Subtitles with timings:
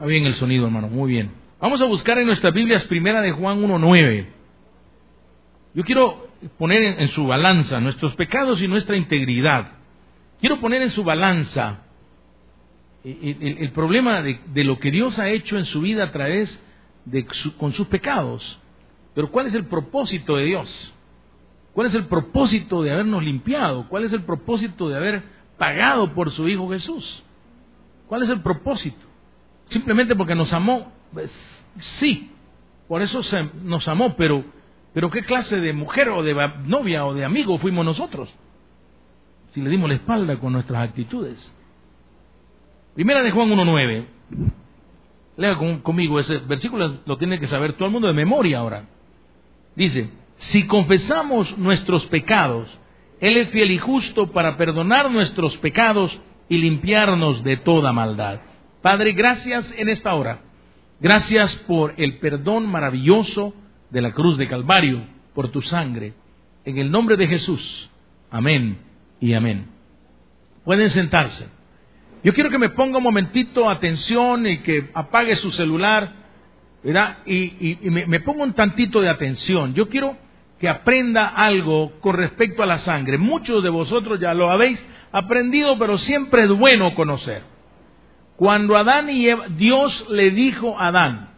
[0.00, 1.30] Está bien el sonido, hermano, muy bien.
[1.60, 4.28] Vamos a buscar en nuestras Biblias primera de Juan 1.9.
[5.74, 6.26] Yo quiero
[6.56, 9.72] poner en, su balanza nuestros pecados y nuestra integridad.
[10.40, 11.82] Quiero poner en su balanza
[13.04, 16.58] el, problema de, lo que Dios ha hecho en su vida a través
[17.04, 17.26] de
[17.58, 18.58] con sus pecados.
[19.14, 20.94] Pero ¿cuál es el propósito de Dios?
[21.74, 23.86] ¿Cuál es el propósito de habernos limpiado?
[23.90, 25.22] ¿Cuál es el propósito de haber
[25.58, 27.22] pagado por su Hijo Jesús?
[28.06, 29.09] ¿Cuál es el propósito?
[29.70, 30.92] Simplemente porque nos amó.
[31.12, 31.30] Pues,
[31.98, 32.30] sí,
[32.86, 34.44] por eso se, nos amó, pero,
[34.92, 36.34] pero ¿qué clase de mujer o de
[36.66, 38.28] novia o de amigo fuimos nosotros?
[39.54, 41.56] Si le dimos la espalda con nuestras actitudes.
[42.94, 44.04] Primera de Juan 1.9.
[45.36, 48.84] Lea conmigo ese versículo, lo tiene que saber todo el mundo de memoria ahora.
[49.74, 52.68] Dice, si confesamos nuestros pecados,
[53.20, 58.40] Él es fiel y justo para perdonar nuestros pecados y limpiarnos de toda maldad.
[58.82, 60.40] Padre, gracias en esta hora.
[61.00, 63.54] Gracias por el perdón maravilloso
[63.90, 65.02] de la cruz de Calvario,
[65.34, 66.14] por tu sangre.
[66.64, 67.90] En el nombre de Jesús.
[68.30, 68.78] Amén
[69.20, 69.66] y amén.
[70.64, 71.48] Pueden sentarse.
[72.22, 76.12] Yo quiero que me ponga un momentito atención y que apague su celular,
[76.82, 77.18] ¿verdad?
[77.26, 79.74] Y, me, me ponga un tantito de atención.
[79.74, 80.16] Yo quiero
[80.58, 83.18] que aprenda algo con respecto a la sangre.
[83.18, 87.49] Muchos de vosotros ya lo habéis aprendido, pero siempre es bueno conocer.
[88.40, 91.28] Cuando Adán y Eva, Dios le dijo a Adán,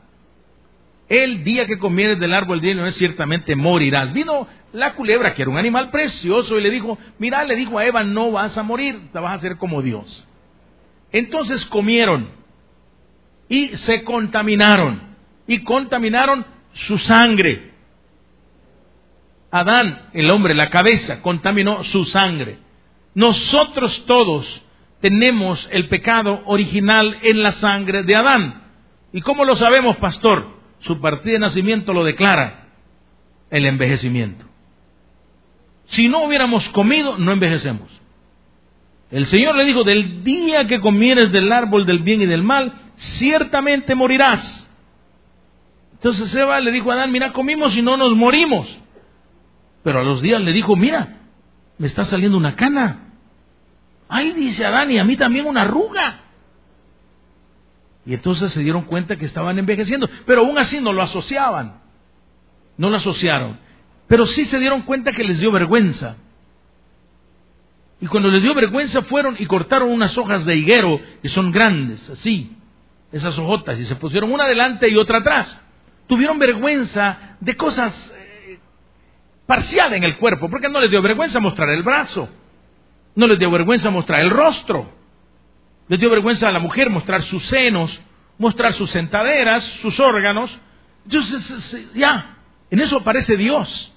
[1.09, 4.13] el día que comieres del árbol de no es ciertamente morirás.
[4.13, 7.85] Vino la culebra, que era un animal precioso, y le dijo, mira, le dijo a
[7.85, 10.25] Eva, no vas a morir, te vas a hacer como Dios.
[11.11, 12.29] Entonces comieron
[13.49, 15.03] y se contaminaron,
[15.49, 17.73] y contaminaron su sangre.
[19.51, 22.59] Adán, el hombre, la cabeza, contaminó su sangre.
[23.13, 24.65] Nosotros todos
[25.03, 28.63] tenemos el pecado original en la sangre de Adán.
[29.13, 30.47] ¿Y cómo lo sabemos, pastor?
[30.79, 32.69] Su partida de nacimiento lo declara,
[33.51, 34.47] el envejecimiento.
[35.87, 37.91] Si no hubiéramos comido, no envejecemos.
[39.11, 42.73] El Señor le dijo, del día que comieres del árbol del bien y del mal,
[42.97, 44.71] ciertamente morirás.
[45.95, 48.79] Entonces Eva le dijo a Adán, mira, comimos y no nos morimos.
[49.83, 51.19] Pero a los días le dijo, mira,
[51.77, 53.12] me está saliendo una cana.
[54.15, 56.21] Ay, dice Adán, y a mí también una arruga.
[58.05, 61.81] Y entonces se dieron cuenta que estaban envejeciendo, pero aún así no lo asociaban.
[62.77, 63.59] No lo asociaron.
[64.09, 66.17] Pero sí se dieron cuenta que les dio vergüenza.
[68.03, 72.07] Y cuando les dio vergüenza fueron y cortaron unas hojas de higuero, que son grandes,
[72.11, 72.55] así,
[73.13, 75.59] esas hojotas, y se pusieron una delante y otra atrás.
[76.07, 78.15] Tuvieron vergüenza de cosas
[79.47, 82.29] parcial en el cuerpo, porque no les dio vergüenza mostrar el brazo,
[83.15, 84.91] no les dio vergüenza mostrar el rostro,
[85.89, 88.01] les dio vergüenza a la mujer mostrar sus senos,
[88.39, 90.57] mostrar sus sentaderas, sus órganos.
[91.05, 92.39] Entonces, ya,
[92.71, 93.93] en eso aparece Dios.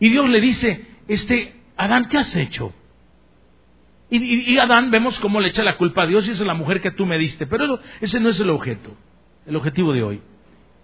[0.00, 2.72] Y Dios le dice, este, Adán, ¿qué has hecho?
[4.10, 6.90] Y, Adán vemos cómo le echa la culpa a Dios y es la mujer que
[6.90, 7.46] tú me diste.
[7.46, 8.96] Pero ese no es el objeto,
[9.46, 10.20] el objetivo de hoy.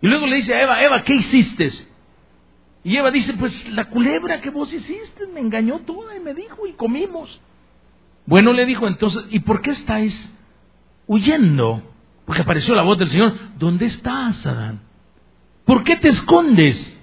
[0.03, 1.71] Y luego le dice a Eva, Eva, ¿qué hiciste?
[2.85, 6.67] Y Eva dice, pues la culebra que vos hiciste me engañó toda y me dijo
[6.67, 7.41] y comimos.
[8.27, 10.31] Bueno, le dijo entonces, ¿y por qué estáis
[11.07, 11.83] huyendo?
[12.27, 14.81] Porque apareció la voz del Señor, ¿dónde estás, Adán?
[15.65, 17.01] ¿Por qué te escondes?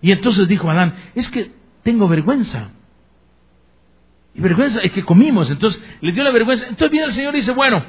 [0.00, 1.52] Y entonces dijo Adán, es que
[1.82, 2.70] tengo vergüenza.
[4.34, 6.64] Y vergüenza es que comimos, entonces le dio la vergüenza.
[6.64, 7.84] Entonces viene el Señor y dice, bueno,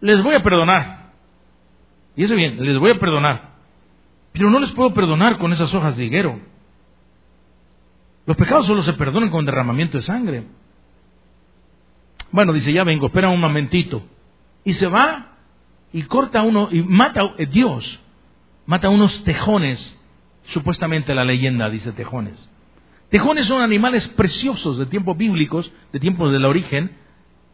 [0.00, 1.12] les voy a perdonar.
[2.16, 3.49] Y eso bien, les voy a perdonar.
[4.32, 6.38] Pero no les puedo perdonar con esas hojas de higuero.
[8.26, 10.44] Los pecados solo se perdonan con derramamiento de sangre.
[12.30, 14.02] Bueno, dice, ya vengo, espera un momentito.
[14.64, 15.30] Y se va
[15.92, 18.00] y corta uno, y mata, eh, Dios,
[18.66, 19.98] mata unos tejones,
[20.44, 22.50] supuestamente la leyenda dice tejones.
[23.08, 26.92] Tejones son animales preciosos de tiempos bíblicos, de tiempos del origen,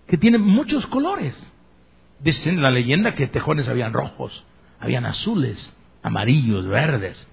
[0.06, 1.34] que tienen muchos colores.
[2.20, 4.44] Dicen la leyenda que tejones habían rojos,
[4.78, 5.74] habían azules,
[6.06, 7.28] amarillos, verdes.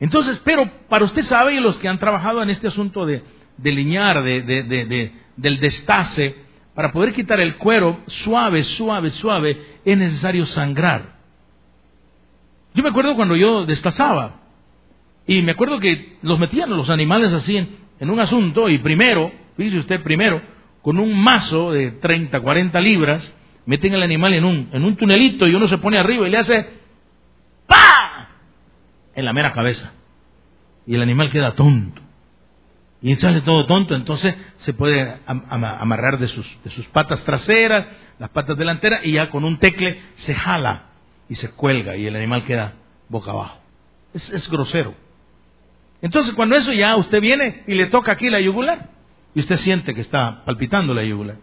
[0.00, 3.22] Entonces, pero para usted sabe, y los que han trabajado en este asunto de,
[3.58, 6.34] de liñar, de, del destace,
[6.74, 11.16] para poder quitar el cuero suave, suave, suave, es necesario sangrar.
[12.74, 14.40] Yo me acuerdo cuando yo destazaba,
[15.26, 19.78] y me acuerdo que los metían los animales así en, un asunto, y primero, dice
[19.78, 20.40] usted primero,
[20.80, 23.34] con un mazo de 30, 40 libras,
[23.66, 26.38] meten el animal en un, en un tunelito y uno se pone arriba y le
[26.38, 26.85] hace.
[29.16, 29.92] En la mera cabeza.
[30.86, 32.00] Y el animal queda tonto.
[33.02, 37.86] Y sale todo tonto, entonces se puede amarrar de sus, de sus patas traseras,
[38.18, 40.84] las patas delanteras, y ya con un tecle se jala
[41.28, 42.74] y se cuelga y el animal queda
[43.08, 43.58] boca abajo.
[44.14, 44.94] Es, es grosero.
[46.00, 48.90] Entonces cuando eso ya usted viene y le toca aquí la yugular,
[49.34, 51.36] y usted siente que está palpitando la yugular.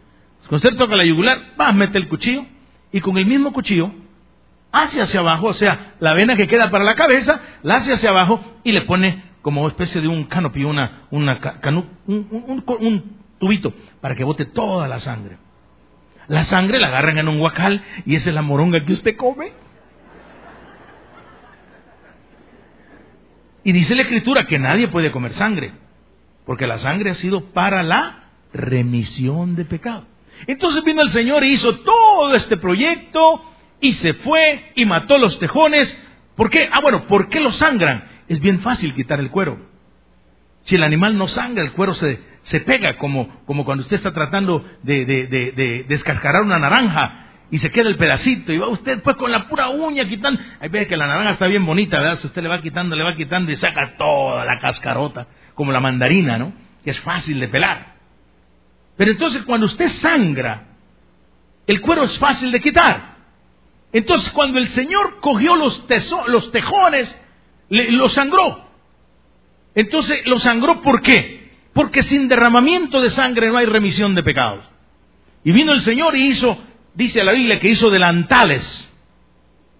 [0.47, 2.45] Cuando usted toca la yugular, va, mete el cuchillo
[2.91, 3.91] y con el mismo cuchillo
[4.73, 8.09] hace hacia abajo, o sea, la vena que queda para la cabeza, la hace hacia
[8.09, 11.39] abajo y le pone como especie de un canopy, una, una
[12.07, 13.71] un, un, tubito,
[14.01, 15.37] para que bote toda la sangre.
[16.27, 19.51] La sangre la agarran en un guacal y esa es la moronga que usted come.
[23.63, 25.71] Y dice la escritura que nadie puede comer sangre,
[26.45, 30.05] porque la sangre ha sido para la remisión de pecado.
[30.47, 33.52] Entonces vino el Señor y hizo todo este proyecto
[33.83, 35.95] y se fue y mató los tejones.
[36.35, 36.68] ¿Por qué?
[36.71, 38.12] Ah, bueno, ¿por qué los sangran?
[38.27, 39.57] es bien fácil quitar el cuero.
[40.63, 44.13] Si el animal no sangra, el cuero se, se pega, como, como cuando usted está
[44.13, 47.19] tratando de, de, de, descascarar una naranja
[47.51, 50.41] y se queda el pedacito y va usted pues con la pura uña quitando.
[50.59, 52.19] Ahí ve que la naranja está bien bonita, ¿verdad?
[52.19, 55.81] Si usted le va quitando, le va quitando y saca toda la cascarota, como la
[55.81, 56.53] mandarina, ¿no?
[56.83, 57.94] Que es fácil de pelar.
[58.95, 60.68] Pero entonces cuando usted sangra,
[61.68, 63.12] el cuero es fácil de quitar.
[63.94, 65.86] Entonces cuando el Señor cogió los,
[66.28, 67.16] los tejones
[67.69, 68.68] lo sangró.
[69.75, 71.51] Entonces, lo sangró ¿por qué?
[71.74, 74.63] Porque sin derramamiento de sangre no hay remisión de pecados.
[75.44, 76.57] Y vino el Señor y hizo,
[76.94, 78.92] dice la Biblia, que hizo delantales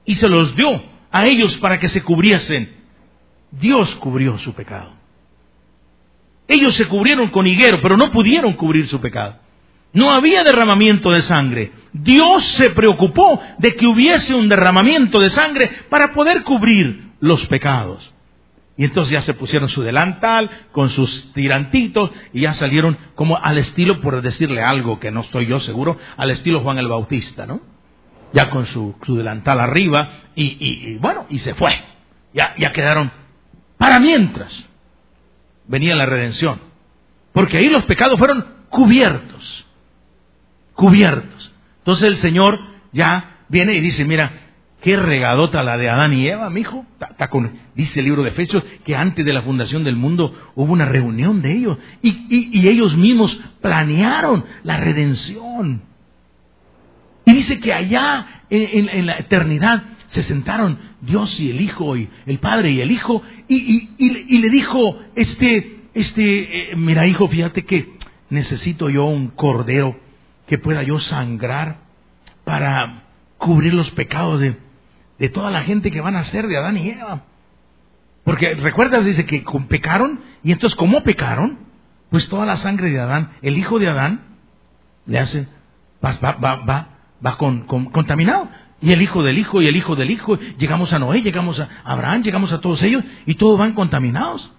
[0.06, 2.74] y se los dio a ellos para que se cubriesen.
[3.52, 4.94] Dios cubrió su pecado.
[6.48, 9.38] Ellos se cubrieron con higuero, pero no pudieron cubrir su pecado.
[9.94, 11.72] No había derramamiento de sangre.
[11.94, 18.14] Dios se preocupó de que hubiese un derramamiento de sangre para poder cubrir los pecados.
[18.76, 23.60] Y entonces ya se pusieron su delantal con sus tirantitos y ya salieron como al
[23.60, 27.62] estilo, por decirle algo que no estoy yo seguro, al estilo Juan el Bautista, ¿no?
[28.34, 31.72] Ya con su, delantal arriba y, bueno, y se fue.
[32.34, 33.12] Ya, quedaron
[33.78, 34.66] para mientras
[35.68, 36.60] venía la redención.
[37.32, 39.68] Porque ahí los pecados fueron cubiertos.
[40.74, 41.43] Cubiertos.
[41.84, 42.60] Entonces el Señor
[42.92, 44.44] ya viene y dice, mira,
[44.84, 46.86] Qué regadota la de Adán y Eva, mijo.
[47.74, 51.42] dice el libro de Efesios que antes de la fundación del mundo hubo una reunión
[51.42, 55.84] de ellos y, ellos mismos planearon la redención.
[57.24, 62.40] Y dice que allá en, la eternidad se sentaron Dios y el Hijo y el
[62.40, 67.94] Padre y el Hijo y, le dijo, este, este, eh, mira hijo, fíjate que
[68.30, 69.98] necesito yo un cordero
[70.48, 71.78] que pueda yo sangrar
[72.44, 73.04] para
[73.38, 74.58] cubrir los pecados de,
[75.20, 77.24] de toda la gente que van a ser de Adán y Eva.
[78.24, 81.60] Porque recuerdas, dice que pecaron, y entonces, ¿cómo pecaron?
[82.10, 84.22] Pues toda la sangre de Adán, el hijo de Adán,
[85.06, 85.48] le hace,
[86.04, 86.88] va, va, va,
[87.26, 88.48] va, con, contaminado.
[88.82, 91.70] Y el hijo del hijo, y el hijo del hijo, llegamos a Noé, llegamos a
[91.84, 94.54] Abraham, llegamos a todos ellos, y todos van contaminados.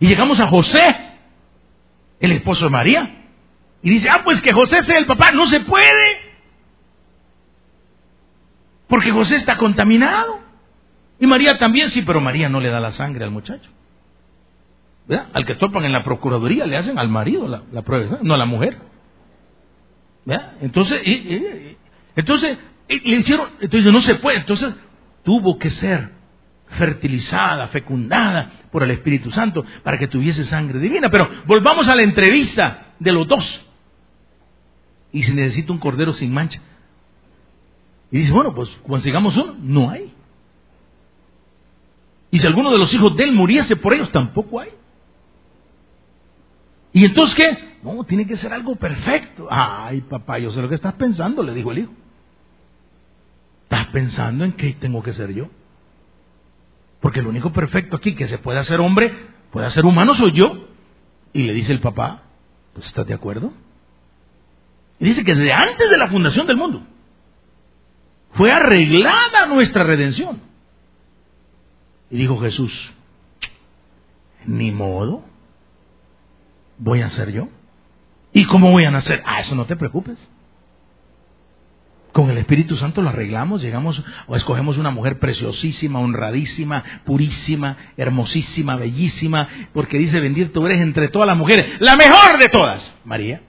[0.00, 0.96] Y llegamos a José,
[2.20, 3.23] el esposo de María,
[3.84, 6.18] y dice, ah, pues que José sea el papá, no se puede.
[8.88, 10.40] Porque José está contaminado.
[11.20, 13.70] Y María también, sí, pero María no le da la sangre al muchacho.
[15.06, 15.28] ¿Verdad?
[15.34, 18.46] Al que topan en la procuraduría le hacen al marido la, prueba, no a la
[18.46, 18.78] mujer.
[20.24, 20.54] ¿Verdad?
[20.62, 21.02] Entonces,
[22.16, 22.56] entonces
[22.88, 24.74] le hicieron, entonces no se puede, entonces
[25.24, 26.10] tuvo que ser
[26.68, 31.10] fertilizada, fecundada por el Espíritu Santo para que tuviese sangre divina.
[31.10, 33.63] Pero volvamos a la entrevista de los dos.
[35.14, 36.60] Y se necesita un cordero sin mancha.
[38.10, 39.54] Y dice, bueno, pues consigamos uno.
[39.60, 40.12] No hay.
[42.32, 44.70] Y si alguno de los hijos de él muriese por ellos, tampoco hay.
[46.92, 47.76] ¿Y entonces qué?
[47.84, 49.46] No, tiene que ser algo perfecto.
[49.48, 51.92] Ay, papá, yo sé lo que estás pensando, le dijo el hijo.
[53.62, 55.48] ¿Estás pensando en qué tengo que ser yo?
[57.00, 59.14] Porque el único perfecto aquí que se puede hacer hombre,
[59.52, 60.66] puede hacer humano, soy yo.
[61.32, 62.22] Y le dice el papá,
[62.72, 63.52] pues ¿estás de acuerdo?
[64.98, 66.82] Dice que desde antes de la fundación del mundo,
[68.32, 70.40] fue arreglada nuestra redención.
[72.10, 72.92] Y dijo Jesús,
[74.46, 75.24] ni modo,
[76.78, 77.48] voy a ser yo.
[78.32, 79.22] ¿Y cómo voy a nacer?
[79.24, 80.18] Ah, eso no te preocupes.
[82.12, 88.76] Con el Espíritu Santo lo arreglamos, llegamos o escogemos una mujer preciosísima, honradísima, purísima, hermosísima,
[88.76, 93.42] bellísima, porque dice, bendito eres entre todas las mujeres, la mejor de todas, María.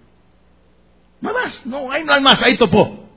[1.26, 3.10] No más, no hay, no hay más, ahí topó.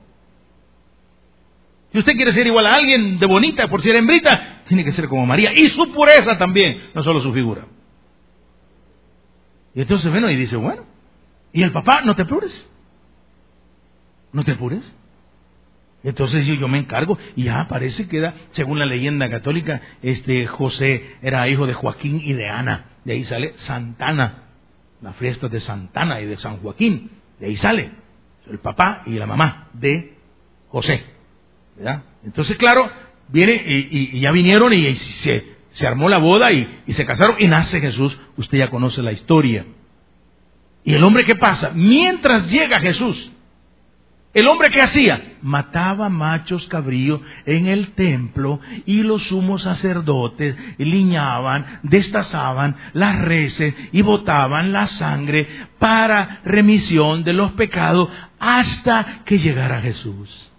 [1.91, 5.07] Si usted quiere ser igual a alguien de bonita, por ser hembrita, tiene que ser
[5.07, 5.53] como María.
[5.55, 7.67] Y su pureza también, no solo su figura.
[9.75, 10.85] Y entonces bueno y dice, bueno,
[11.53, 12.67] y el papá, no te apures,
[14.33, 14.95] no te apures.
[16.03, 20.47] Entonces yo, yo me encargo y ya parece que era, según la leyenda católica, este
[20.47, 22.85] José era hijo de Joaquín y de Ana.
[23.05, 24.45] De ahí sale Santana,
[25.01, 27.11] la fiesta de Santana y de San Joaquín.
[27.39, 27.98] De ahí sale
[28.49, 30.13] el papá y la mamá de
[30.69, 31.03] José.
[31.75, 32.03] ¿verdad?
[32.23, 32.89] Entonces, claro,
[33.27, 37.47] viene y, ya vinieron y, se, se, armó la boda y, y se casaron y
[37.47, 38.17] nace Jesús.
[38.37, 39.65] Usted ya conoce la historia.
[40.83, 41.71] ¿Y el hombre qué pasa?
[41.73, 43.31] Mientras llega Jesús,
[44.31, 51.79] el hombre que hacía mataba machos cabríos en el templo y los sumos sacerdotes liñaban,
[51.81, 55.47] destazaban las reces y botaban la sangre
[55.79, 58.09] para remisión de los pecados
[58.39, 60.51] hasta que llegara Jesús.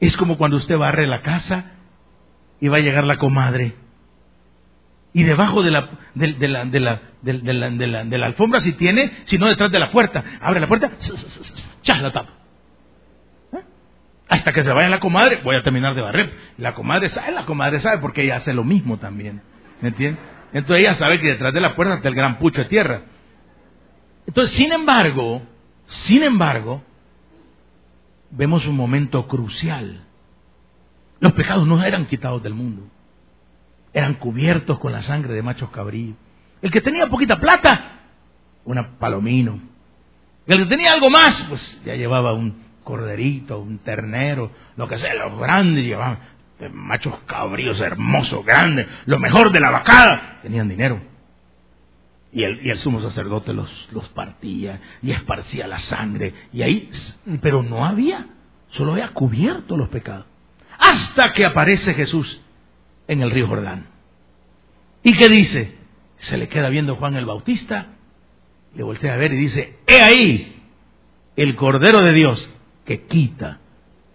[0.00, 1.72] Es como cuando usted barre la casa
[2.60, 3.87] y va a llegar la comadre
[5.18, 10.22] y debajo de la, de, la, alfombra si tiene, si no detrás de la puerta.
[10.40, 10.92] Abre la puerta,
[11.82, 12.34] ya la tapa.
[13.52, 13.64] ¿Eh?
[14.28, 16.32] Hasta que se vaya la comadre, voy a terminar de barrer.
[16.56, 19.42] La comadre sabe, la comadre sabe porque ella hace lo mismo también.
[19.80, 20.22] ¿Me entiendes?
[20.52, 23.02] Entonces ella sabe que detrás de la puerta está el gran pucho de tierra.
[24.24, 25.42] Entonces, sin embargo,
[25.86, 26.80] sin embargo,
[28.30, 30.04] vemos un momento crucial.
[31.18, 32.88] Los pecados no eran quitados del mundo
[33.92, 36.16] eran cubiertos con la sangre de machos cabríos.
[36.62, 38.00] El que tenía poquita plata,
[38.64, 39.60] una palomino.
[40.46, 45.14] El que tenía algo más, pues ya llevaba un corderito, un ternero, lo que sea,
[45.14, 46.18] los grandes llevaban
[46.72, 51.00] machos cabríos hermosos, grandes, lo mejor de la vacada, tenían dinero.
[52.32, 56.34] Y el, sumo sacerdote los, los partía y esparcía la sangre.
[56.52, 56.90] Y ahí,
[57.40, 58.26] pero no había,
[58.70, 60.26] solo había cubierto los pecados.
[60.78, 62.40] Hasta que aparece Jesús
[63.08, 63.86] en el río Jordán.
[65.02, 65.74] ¿Y qué dice?
[66.18, 67.86] Se le queda viendo Juan el Bautista,
[68.74, 70.62] le voltea a ver y dice, he ahí
[71.36, 72.50] el Cordero de Dios
[72.84, 73.58] que quita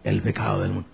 [0.03, 0.89] el pecado del mundo.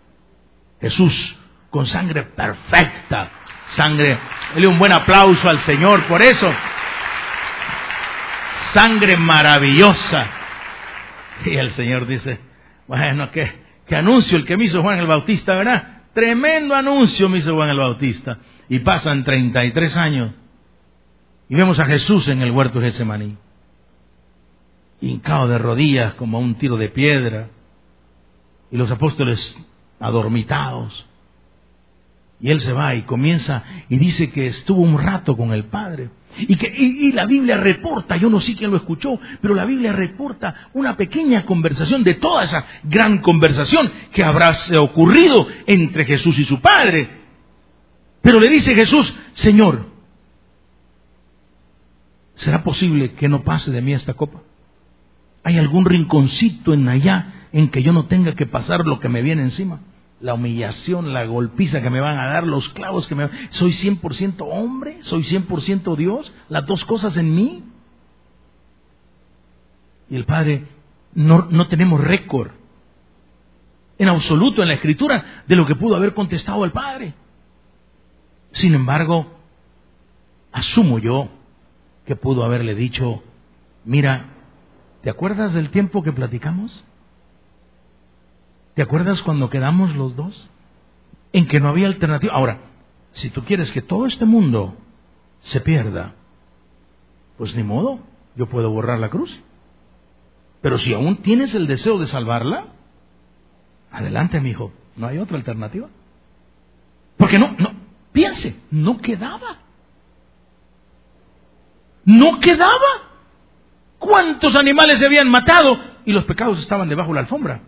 [0.81, 1.35] Jesús
[1.69, 3.29] con sangre perfecta,
[3.67, 4.17] sangre,
[4.53, 6.51] dale un buen aplauso al Señor por eso.
[8.73, 10.27] Sangre maravillosa.
[11.45, 12.39] Y el Señor dice,
[12.87, 13.51] bueno, que,
[13.87, 15.98] que anuncio el que me hizo Juan el Bautista, ¿verdad?
[16.13, 18.39] Tremendo anuncio me hizo Juan el Bautista.
[18.67, 20.31] Y pasan 33 años
[21.49, 23.35] y vemos a Jesús en el huerto de Getsemaní,
[25.01, 27.49] hincado de rodillas como a un tiro de piedra,
[28.71, 29.57] y los apóstoles
[29.99, 31.08] adormitados.
[32.41, 36.09] Y él se va y comienza y dice que estuvo un rato con el Padre.
[36.37, 39.91] Y, que, y, la Biblia reporta, yo no sé quién lo escuchó, pero la Biblia
[39.91, 46.45] reporta una pequeña conversación de toda esa gran conversación que habrá ocurrido entre Jesús y
[46.45, 47.09] su Padre.
[48.21, 49.87] Pero le dice Jesús, Señor,
[52.35, 54.41] ¿será posible que no pase de mí esta copa?
[55.43, 59.21] ¿Hay algún rinconcito en allá en que yo no tenga que pasar lo que me
[59.21, 59.81] viene encima?
[60.21, 63.71] La humillación, la golpiza que me van a dar, los clavos que me van ¿Soy
[63.71, 64.97] 100% hombre?
[65.03, 66.31] ¿Soy 100% Dios?
[66.49, 67.63] ¿Las dos cosas en mí?
[70.09, 70.65] Y el Padre,
[71.13, 72.51] no, no tenemos récord
[73.97, 77.13] en absoluto en la Escritura de lo que pudo haber contestado el Padre.
[78.51, 79.27] Sin embargo,
[80.51, 81.29] asumo yo
[82.05, 83.21] que pudo haberle dicho,
[83.85, 84.29] mira,
[85.03, 86.83] ¿te acuerdas del tiempo que platicamos?
[88.75, 90.49] ¿Te acuerdas cuando quedamos los dos?
[91.33, 92.33] En que no había alternativa.
[92.33, 92.59] Ahora,
[93.11, 94.75] si tú quieres que todo este mundo
[95.41, 96.15] se pierda,
[97.37, 97.99] pues ni modo,
[98.35, 99.41] yo puedo borrar la cruz.
[100.61, 102.65] Pero si aún tienes el deseo de salvarla,
[103.91, 105.87] adelante, mi hijo, no hay otra alternativa.
[107.17, 107.73] Porque no, no,
[108.11, 109.57] piense, no quedaba.
[112.05, 113.09] No quedaba.
[113.99, 117.61] ¿Cuántos animales se habían matado y los pecados estaban debajo de la alfombra?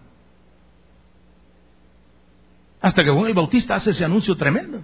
[2.81, 4.83] Hasta que Juan el Bautista hace ese anuncio tremendo.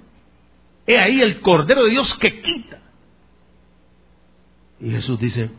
[0.85, 2.79] He ahí el Cordero de Dios que quita.
[4.79, 5.49] Y Jesús dice,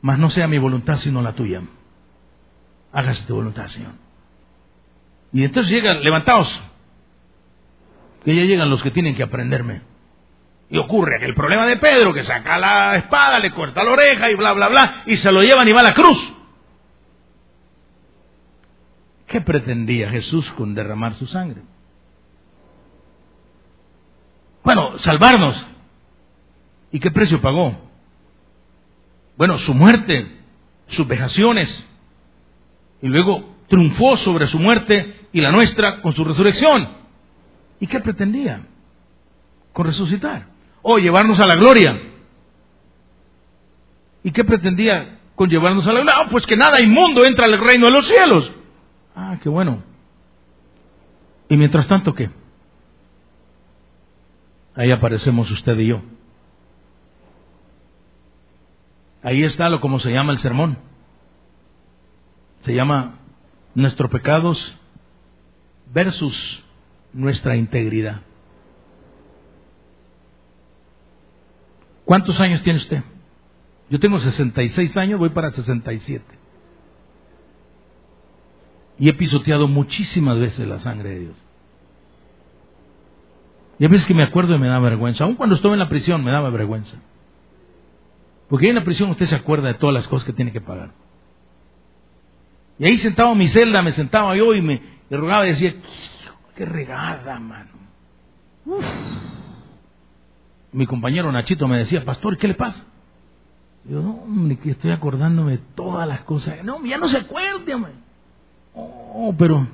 [0.00, 1.62] mas no sea mi voluntad sino la tuya.
[2.92, 3.92] Hágase tu voluntad, Señor.
[5.32, 6.62] Y entonces llegan, levantaos,
[8.24, 9.82] que ya llegan los que tienen que aprenderme.
[10.70, 14.30] Y ocurre que el problema de Pedro, que saca la espada, le corta la oreja
[14.30, 16.35] y bla, bla, bla, y se lo llevan y va a la cruz.
[19.26, 21.62] ¿Qué pretendía Jesús con derramar su sangre?
[24.62, 25.66] Bueno, salvarnos.
[26.92, 27.76] ¿Y qué precio pagó?
[29.36, 30.26] Bueno, su muerte,
[30.88, 31.88] sus vejaciones.
[33.02, 36.88] Y luego triunfó sobre su muerte y la nuestra con su resurrección.
[37.80, 38.66] ¿Y qué pretendía?
[39.72, 40.46] Con resucitar.
[40.88, 42.00] o llevarnos a la gloria.
[44.22, 46.14] ¿Y qué pretendía con llevarnos a la gloria?
[46.16, 48.52] Ah, pues que nada inmundo entra al reino de los cielos.
[49.16, 49.82] Ah, qué bueno.
[51.48, 52.30] ¿Y mientras tanto qué?
[54.74, 56.02] Ahí aparecemos usted y yo.
[59.22, 60.76] Ahí está lo como se llama el sermón.
[62.62, 63.18] Se llama
[63.74, 64.78] nuestros pecados
[65.92, 66.62] versus
[67.14, 68.20] nuestra integridad.
[72.04, 73.02] ¿Cuántos años tiene usted?
[73.88, 76.45] Yo tengo 66 años, voy para 67.
[78.98, 81.36] Y he pisoteado muchísimas veces la sangre de Dios.
[83.78, 85.24] Y a veces que me acuerdo y me da vergüenza.
[85.24, 86.96] Aún cuando estuve en la prisión me daba vergüenza.
[88.48, 90.92] Porque en la prisión usted se acuerda de todas las cosas que tiene que pagar.
[92.78, 95.74] Y ahí sentado en mi celda, me sentaba yo y me rogaba y decía,
[96.54, 97.70] qué regada, mano.
[100.72, 102.84] Mi compañero Nachito me decía, pastor, ¿qué le pasa?
[103.84, 106.62] Yo, no, hombre, que estoy acordándome de todas las cosas.
[106.64, 107.92] No, ya no se acuerde, hombre.
[108.76, 109.66] Oh, pero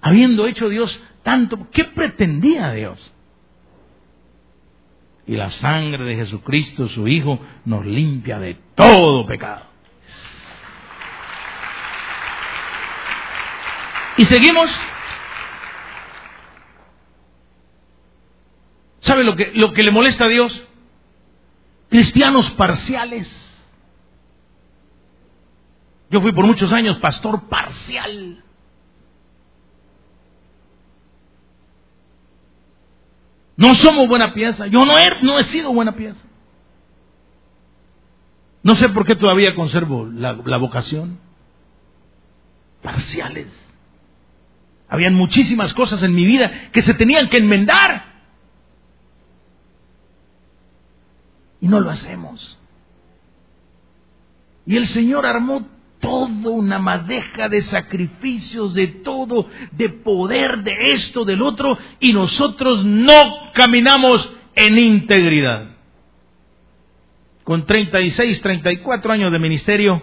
[0.00, 3.12] habiendo hecho Dios tanto, ¿qué pretendía Dios?
[5.26, 9.66] Y la sangre de Jesucristo, su Hijo, nos limpia de todo pecado.
[14.16, 14.70] Y seguimos.
[19.00, 20.66] ¿Sabe lo que, lo que le molesta a Dios?
[21.88, 23.51] Cristianos parciales.
[26.12, 28.44] Yo fui por muchos años pastor parcial.
[33.56, 34.66] No somos buena pieza.
[34.66, 36.22] Yo no he, no he sido buena pieza.
[38.62, 41.18] No sé por qué todavía conservo la, la vocación.
[42.82, 43.48] Parciales.
[44.90, 48.04] Habían muchísimas cosas en mi vida que se tenían que enmendar.
[51.62, 52.58] Y no lo hacemos.
[54.66, 55.66] Y el Señor armó
[56.02, 62.84] toda una madeja de sacrificios, de todo, de poder, de esto, del otro, y nosotros
[62.84, 65.70] no caminamos en integridad.
[67.44, 70.02] Con 36, 34 años de ministerio,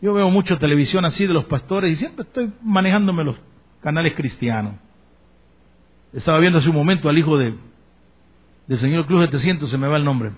[0.00, 3.36] yo veo mucho televisión así de los pastores y siempre estoy manejándome los
[3.82, 4.74] canales cristianos.
[6.12, 7.54] Estaba viendo hace un momento al hijo de,
[8.66, 10.32] del señor Cruz de 300, se me va el nombre.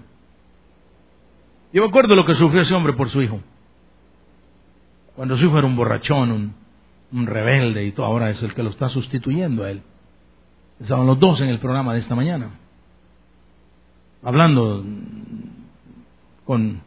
[1.72, 3.40] Yo me acuerdo lo que sufrió ese hombre por su hijo.
[5.18, 6.54] Cuando su hijo era un borrachón,
[7.10, 9.82] un, rebelde y todo, ahora es el que lo está sustituyendo a él.
[10.78, 12.50] Estaban los dos en el programa de esta mañana,
[14.22, 14.84] hablando
[16.44, 16.82] con,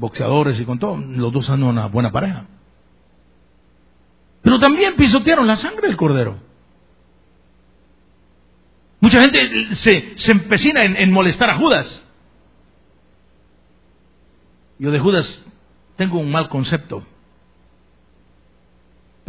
[0.00, 0.96] boxeadores y con todo.
[0.96, 2.46] Los dos son una buena pareja.
[4.42, 6.36] Pero también pisotearon la sangre del cordero.
[8.98, 12.04] Mucha gente se, se empecina en molestar a Judas.
[14.80, 15.46] Yo de Judas
[15.94, 17.06] tengo un mal concepto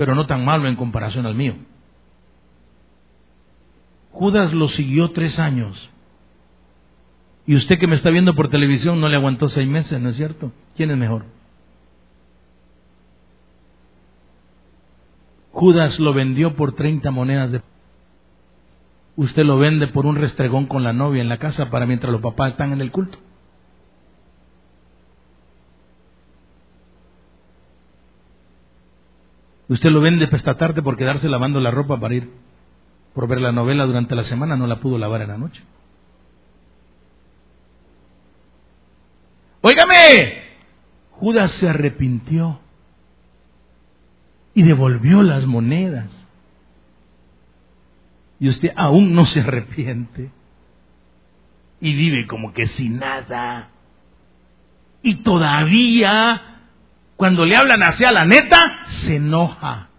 [0.02, 1.54] pero no tan malo en comparación al mío.
[4.10, 5.92] Judas lo siguió tres años.
[7.46, 10.16] Y usted que me está viendo por televisión no le aguantó seis meses, ¿no es
[10.16, 10.52] cierto?
[10.76, 11.26] ¿Quién es mejor?
[15.52, 17.62] Judas lo vendió por 30 monedas de...
[19.18, 22.24] Usted lo vende por un restregón con la novia en la casa para mientras los
[22.24, 23.20] papás están en el culto.
[29.72, 32.30] Usted lo vende esta tarde por quedarse lavando la ropa para ir
[33.14, 35.64] por ver la novela durante la semana, no la pudo lavar en la noche.
[39.62, 40.44] Óigame,
[41.12, 42.60] Judas se arrepintió
[44.54, 46.10] y devolvió las monedas.
[48.42, 50.32] Y usted aún no se arrepiente
[51.80, 53.70] y vive como que sin nada.
[55.02, 56.51] Y todavía
[57.22, 59.90] cuando le hablan hacia la neta, se enoja.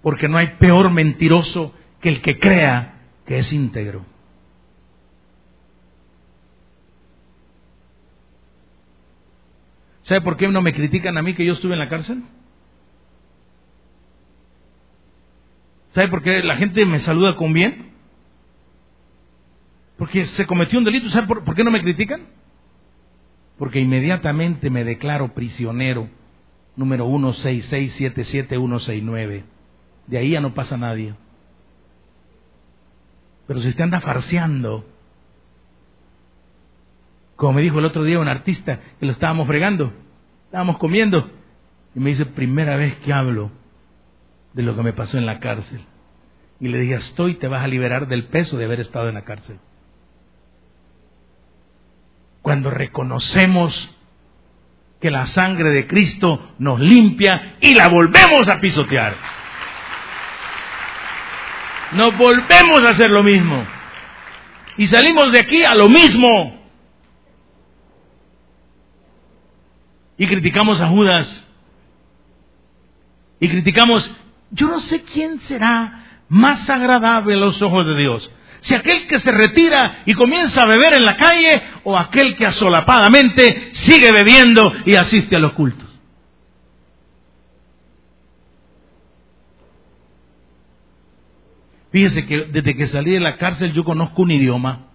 [0.00, 2.94] Porque no hay peor mentiroso que el que crea
[3.26, 4.06] que es íntegro.
[10.04, 12.22] ¿Sabe por qué no me critican a mí que yo estuve en la cárcel?
[15.90, 17.92] ¿Sabe por qué la gente me saluda con bien?
[19.98, 21.10] Porque se cometió un delito.
[21.10, 22.40] ¿Sabe por, por qué no me critican?
[23.62, 26.08] Porque inmediatamente me declaro prisionero.
[26.74, 29.44] Número 16677169.
[30.08, 31.14] De ahí ya no pasa nadie.
[33.46, 34.84] Pero si usted anda farseando,
[37.36, 39.92] como me dijo el otro día un artista que lo estábamos fregando,
[40.46, 41.30] estábamos comiendo,
[41.94, 43.52] y me dice, primera vez que hablo
[44.54, 45.82] de lo que me pasó en la cárcel.
[46.58, 49.22] y le dije, estoy, te vas a liberar del peso de haber estado en la
[49.22, 49.60] cárcel.
[52.42, 53.96] Cuando reconocemos
[55.00, 59.16] que la sangre de Cristo nos limpia y la volvemos a pisotear.
[61.92, 63.66] Nos volvemos a hacer lo mismo.
[64.76, 66.62] Y salimos de aquí a lo mismo.
[70.16, 71.44] Y criticamos a Judas.
[73.40, 74.08] Y criticamos,
[74.52, 78.30] yo no sé quién será más agradable a los ojos de Dios.
[78.62, 82.46] Si aquel que se retira y comienza a beber en la calle o aquel que
[82.46, 85.88] asolapadamente sigue bebiendo y asiste a los cultos.
[91.90, 94.86] Fíjese que desde que salí de la cárcel yo conozco un idioma.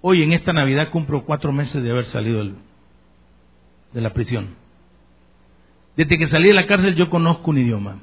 [0.00, 2.44] Hoy en esta Navidad cumplo cuatro meses de haber salido
[3.92, 4.56] de la prisión.
[5.96, 7.98] Desde que salí de la cárcel yo conozco un idioma.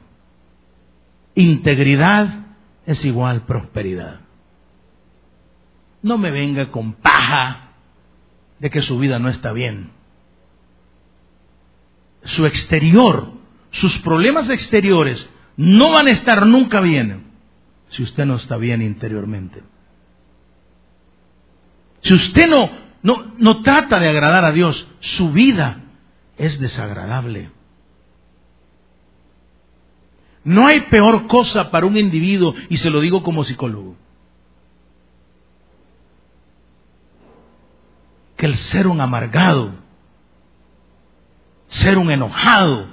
[1.35, 2.47] Integridad
[2.85, 4.21] es igual prosperidad.
[6.01, 7.71] No me venga con paja
[8.59, 9.91] de que su vida no está bien.
[12.23, 13.39] Su exterior
[13.71, 17.25] sus problemas exteriores no van a estar nunca bien
[17.89, 19.61] si usted no está bien interiormente.
[22.01, 22.71] Si usted no,
[23.03, 25.81] no, no trata de agradar a Dios, su vida
[26.37, 27.51] es desagradable.
[30.43, 33.95] No hay peor cosa para un individuo, y se lo digo como psicólogo,
[38.37, 39.73] que el ser un amargado,
[41.67, 42.87] ser un enojado,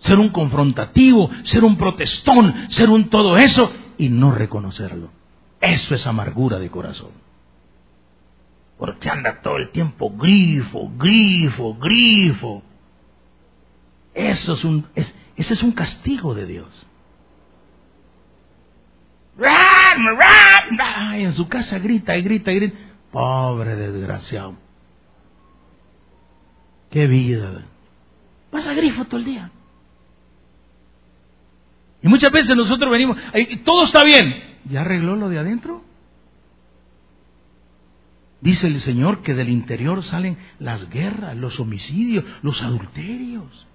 [0.00, 5.10] ser un confrontativo, ser un protestón, ser un todo eso y no reconocerlo.
[5.60, 7.10] Eso es amargura de corazón.
[8.78, 12.62] Porque anda todo el tiempo grifo, grifo, grifo.
[14.14, 14.86] Eso es un,
[15.36, 16.86] ese es un castigo de Dios.
[21.18, 22.78] Y en su casa grita y grita y grita.
[23.12, 24.56] Pobre desgraciado.
[26.90, 27.64] Qué vida.
[28.50, 29.50] Pasa grifo todo el día.
[32.02, 33.16] Y muchas veces nosotros venimos,
[33.64, 34.58] todo está bien.
[34.70, 35.82] ¿Ya arregló lo de adentro?
[38.40, 43.66] Dice el Señor que del interior salen las guerras, los homicidios, los adulterios.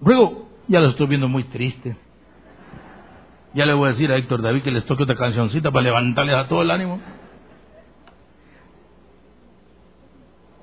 [0.00, 1.96] Luego, ya lo estoy viendo muy triste.
[3.54, 6.36] Ya le voy a decir a Héctor David que les toque otra cancioncita para levantarles
[6.36, 7.00] a todo el ánimo.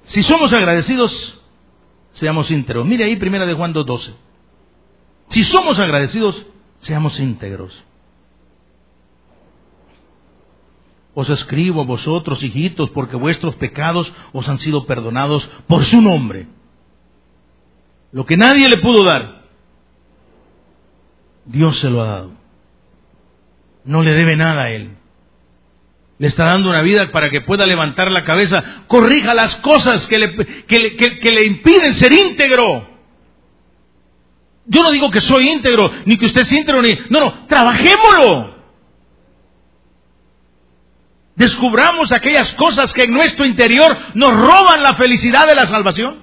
[0.05, 1.41] Si somos agradecidos,
[2.11, 2.85] seamos íntegros.
[2.85, 4.13] Mire ahí, primera de Juan 2.12.
[5.29, 6.45] Si somos agradecidos,
[6.81, 7.83] seamos íntegros.
[11.15, 16.47] Os escribo a vosotros, hijitos, porque vuestros pecados os han sido perdonados por su nombre.
[18.13, 19.41] Lo que nadie le pudo dar,
[21.45, 22.31] Dios se lo ha dado.
[23.83, 24.95] No le debe nada a Él.
[26.19, 30.19] Le está dando una vida para que pueda levantar la cabeza, corrija las cosas que
[30.19, 32.87] le, que le impiden ser íntegro.
[34.65, 36.95] Yo no digo que soy íntegro, ni que usted es íntegro, ni...
[37.09, 38.53] No, no, trabajémoslo.
[41.35, 46.22] Descubramos aquellas cosas que en nuestro interior nos roban la felicidad de la salvación.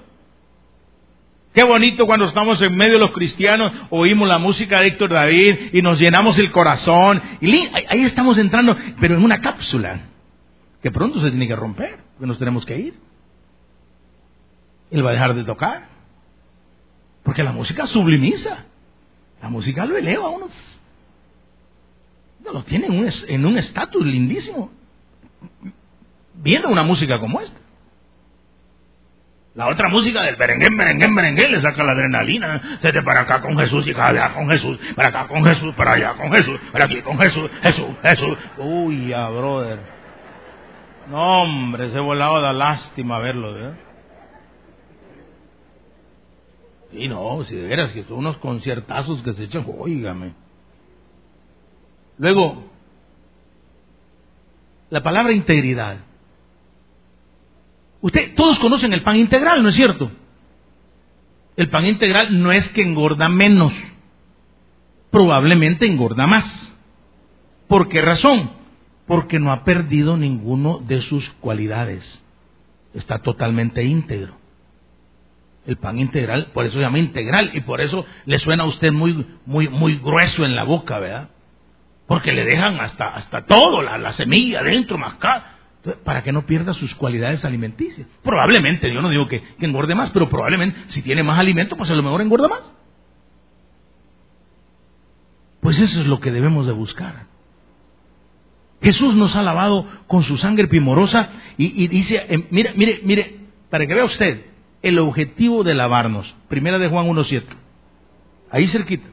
[1.52, 5.70] Qué bonito cuando estamos en medio de los cristianos, oímos la música de Héctor David
[5.72, 7.20] y nos llenamos el corazón.
[7.40, 7.52] Y
[7.88, 10.00] ahí estamos entrando, pero en una cápsula
[10.80, 12.94] que pronto se tiene que romper, que nos tenemos que ir.
[14.92, 15.88] Él va a dejar de tocar.
[17.24, 18.66] Porque la música sublimiza.
[19.42, 20.52] La música lo eleva a unos.
[22.52, 24.70] Lo tiene en un estatus lindísimo.
[26.34, 27.58] Viendo una música como esta.
[29.54, 32.78] La otra música del berenguén, berenguén, berenguén le saca la adrenalina.
[32.80, 34.78] Desde para acá con Jesús y para allá con Jesús.
[34.94, 36.60] Para acá con Jesús, para allá con Jesús.
[36.72, 38.38] Para aquí con Jesús, Jesús, Jesús.
[38.58, 39.80] Uy, ya, brother.
[41.10, 43.74] No, hombre, se volado da lástima verlo, ¿eh?
[46.92, 50.34] Y no, si de veras que son unos conciertazos que se echan, oígame.
[52.18, 52.64] Luego,
[54.90, 55.98] la palabra integridad.
[58.02, 60.10] Usted, todos conocen el pan integral, ¿no es cierto?
[61.56, 63.72] El pan integral no es que engorda menos,
[65.10, 66.70] probablemente engorda más.
[67.68, 68.50] ¿Por qué razón?
[69.06, 72.22] Porque no ha perdido ninguno de sus cualidades.
[72.94, 74.34] Está totalmente íntegro.
[75.66, 78.90] El pan integral, por eso se llama integral y por eso le suena a usted
[78.90, 81.28] muy, muy, muy grueso en la boca, ¿verdad?
[82.06, 85.59] Porque le dejan hasta, hasta todo, la, semilla adentro, mascada.
[86.04, 88.06] Para que no pierda sus cualidades alimenticias.
[88.22, 91.94] Probablemente, yo no digo que, engorde más, pero probablemente si tiene más alimento, pues a
[91.94, 92.62] lo mejor engorda más.
[95.60, 97.26] Pues eso es lo que debemos de buscar.
[98.82, 103.36] Jesús nos ha lavado con su sangre primorosa y, dice, eh, mire, mire, mire,
[103.68, 104.46] para que vea usted
[104.82, 106.34] el objetivo de lavarnos.
[106.48, 107.44] Primera de Juan 1.7.
[108.50, 109.06] Ahí cerquita.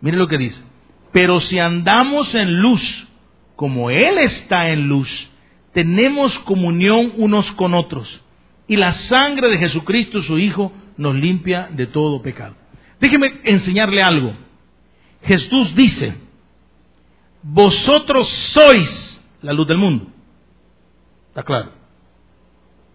[0.00, 0.60] Mire lo que dice.
[1.12, 3.09] Pero si andamos en luz,
[3.60, 5.28] como Él está en luz,
[5.74, 8.22] tenemos comunión unos con otros.
[8.66, 12.54] Y la sangre de Jesucristo, su Hijo, nos limpia de todo pecado.
[13.00, 14.32] Déjeme enseñarle algo.
[15.24, 16.14] Jesús dice,
[17.42, 20.06] vosotros sois la luz del mundo.
[21.28, 21.72] ¿Está claro?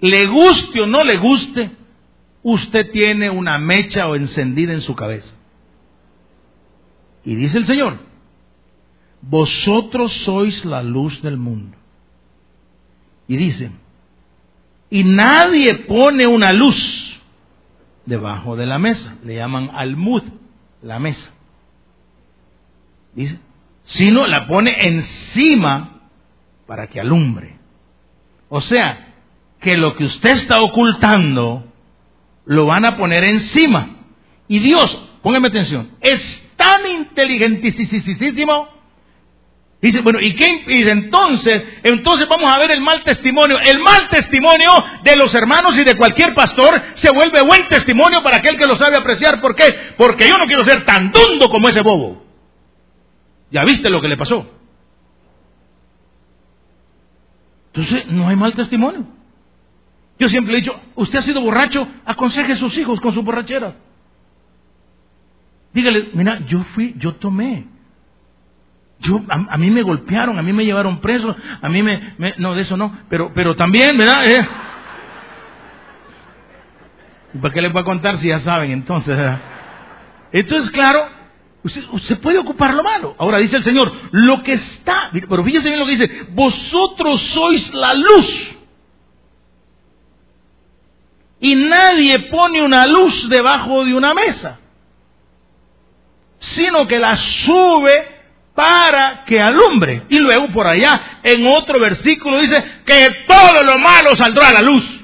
[0.02, 1.70] Le guste o no le guste,
[2.42, 5.32] usted tiene una mecha o encendida en su cabeza.
[7.24, 8.15] Y dice el Señor,
[9.22, 11.78] vosotros sois la luz del mundo.
[13.28, 13.72] Y dice,
[14.90, 17.20] y nadie pone una luz
[18.06, 19.16] debajo de la mesa.
[19.24, 20.24] Le llaman almud,
[20.82, 21.32] la mesa.
[23.14, 23.40] Dice,
[23.84, 26.02] sino la pone encima
[26.68, 27.58] para que alumbre.
[28.50, 29.14] O sea,
[29.60, 31.66] que lo que usted está ocultando
[32.46, 33.90] lo van a poner encima.
[34.48, 38.68] Y Dios, póngame atención, es tan inteligentísimo
[39.86, 41.62] Dice, bueno, ¿y qué impide entonces?
[41.84, 43.60] Entonces vamos a ver el mal testimonio.
[43.60, 44.72] El mal testimonio
[45.04, 48.76] de los hermanos y de cualquier pastor se vuelve buen testimonio para aquel que lo
[48.78, 49.40] sabe apreciar.
[49.40, 49.94] ¿Por qué?
[49.96, 52.26] Porque yo no quiero ser tan dundo como ese bobo.
[53.52, 54.50] Ya viste lo que le pasó.
[57.72, 59.06] Entonces, no hay mal testimonio.
[60.18, 63.76] Yo siempre he dicho, usted ha sido borracho, aconseje a sus hijos con sus borracheras.
[65.74, 67.75] Dígale, mira, yo fui, yo tomé.
[69.06, 72.62] Yo, a, mí me golpearon, a mí me llevaron preso, a mí me, no, de
[72.62, 74.28] eso no, pero, pero también, ¿verdad?
[74.28, 74.48] Eh.
[77.42, 79.18] ¿Para qué les voy a contar si ya saben entonces?
[80.32, 81.08] Entonces, claro,
[81.64, 83.16] usted, puede ocupar lo malo.
[83.18, 87.74] Ahora dice el Señor, lo que está, pero fíjense bien lo que dice, vosotros sois
[87.74, 88.52] la luz.
[91.40, 94.60] Y nadie pone una luz debajo de una mesa,
[96.40, 98.15] sino que la sube
[98.56, 100.06] para que alumbre.
[100.10, 104.62] Y luego por allá, en otro versículo dice que todo lo malo saldrá a la
[104.62, 105.02] luz.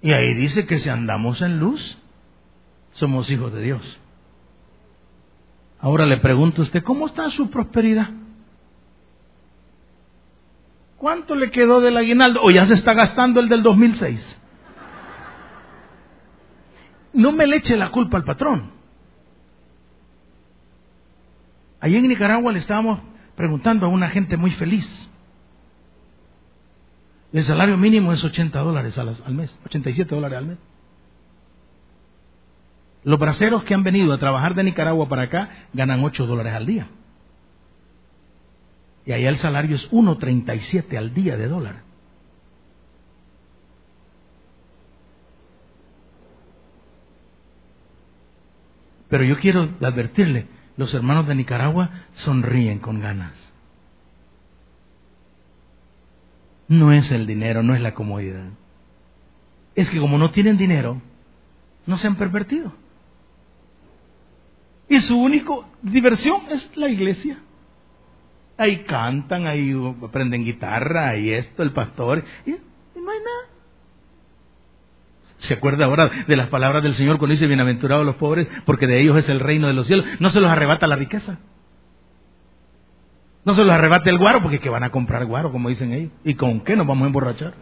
[0.00, 1.98] Y ahí dice que si andamos en luz,
[2.92, 3.98] somos hijos de Dios.
[5.80, 8.08] Ahora le pregunto a usted, ¿cómo está su prosperidad?
[10.96, 12.40] ¿Cuánto le quedó del aguinaldo?
[12.42, 14.36] ¿O ya se está gastando el del 2006?
[17.12, 18.75] No me le eche la culpa al patrón.
[21.80, 23.00] Allí en Nicaragua le estábamos
[23.36, 24.86] preguntando a una gente muy feliz.
[27.32, 30.58] El salario mínimo es 80 dólares al mes, 87 dólares al mes.
[33.04, 36.66] Los braceros que han venido a trabajar de Nicaragua para acá ganan 8 dólares al
[36.66, 36.88] día.
[39.04, 41.82] Y allá el salario es 1.37 al día de dólar.
[49.08, 53.32] Pero yo quiero advertirle, los hermanos de Nicaragua sonríen con ganas.
[56.68, 58.48] No es el dinero, no es la comodidad.
[59.74, 61.00] Es que como no tienen dinero,
[61.86, 62.72] no se han pervertido.
[64.88, 67.38] Y su única diversión es la iglesia.
[68.58, 73.55] Ahí cantan, ahí aprenden guitarra, ahí esto, el pastor, y no hay nada.
[75.38, 79.00] ¿Se acuerda ahora de las palabras del Señor cuando dice bienaventurados los pobres porque de
[79.00, 80.06] ellos es el reino de los cielos?
[80.18, 81.38] No se los arrebata la riqueza.
[83.44, 86.10] No se los arrebata el guaro porque que van a comprar guaro, como dicen ellos.
[86.24, 87.54] ¿Y con qué nos vamos a emborrachar?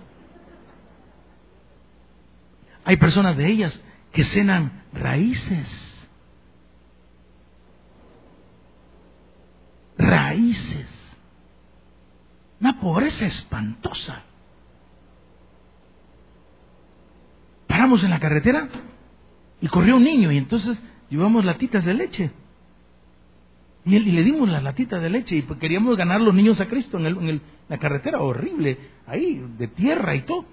[2.84, 3.80] Hay personas de ellas
[4.12, 6.06] que cenan raíces.
[9.98, 10.88] Raíces.
[12.60, 14.22] Una pobreza espantosa.
[17.74, 18.68] Paramos en la carretera
[19.60, 22.30] y corrió un niño y entonces llevamos latitas de leche.
[23.84, 26.98] Y, le dimos las latitas de leche y pues queríamos ganar los niños a Cristo
[26.98, 30.44] en, en la carretera horrible, ahí, de tierra y todo.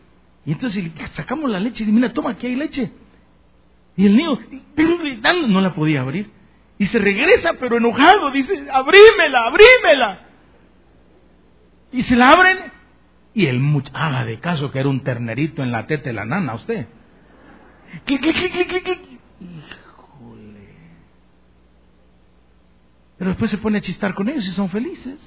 [0.48, 2.92] Y entonces sacamos la leche y dice, mira, toma, aquí hay leche.
[3.98, 4.40] Y el niño,
[5.48, 6.28] no la podía abrir.
[6.80, 10.20] Y se regresa, pero enojado, dice, abrímela, abrímela.
[11.92, 12.58] Y se la abren.
[13.36, 16.26] Y el muchacho, haga de caso que era un ternerito en la teta de la
[16.26, 16.88] nana, usted.
[19.40, 20.68] Híjole.
[23.18, 25.20] Pero después se pone a chistar con ellos y son felices.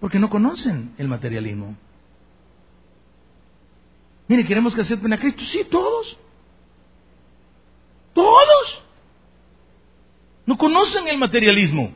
[0.00, 1.76] Porque no conocen el materialismo.
[4.28, 5.44] Mire, queremos que acepten a Cristo.
[5.44, 6.18] Sí, todos.
[8.12, 8.82] Todos.
[10.46, 11.92] No conocen el materialismo.